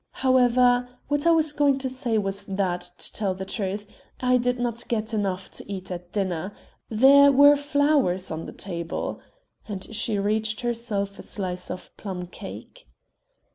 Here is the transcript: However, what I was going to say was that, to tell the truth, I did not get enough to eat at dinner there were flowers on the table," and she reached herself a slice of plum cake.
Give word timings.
However, 0.25 0.89
what 1.09 1.27
I 1.27 1.29
was 1.29 1.53
going 1.53 1.77
to 1.77 1.87
say 1.87 2.17
was 2.17 2.47
that, 2.47 2.81
to 2.97 3.13
tell 3.13 3.35
the 3.35 3.45
truth, 3.45 3.85
I 4.19 4.37
did 4.37 4.57
not 4.57 4.87
get 4.87 5.13
enough 5.13 5.51
to 5.51 5.71
eat 5.71 5.91
at 5.91 6.11
dinner 6.11 6.53
there 6.89 7.31
were 7.31 7.55
flowers 7.55 8.31
on 8.31 8.47
the 8.47 8.51
table," 8.51 9.21
and 9.67 9.93
she 9.95 10.17
reached 10.17 10.61
herself 10.61 11.19
a 11.19 11.21
slice 11.21 11.69
of 11.69 11.95
plum 11.97 12.25
cake. 12.25 12.87